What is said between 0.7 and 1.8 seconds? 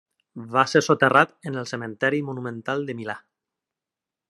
ser soterrat en el